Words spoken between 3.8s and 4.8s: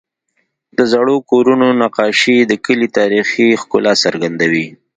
څرګندوي.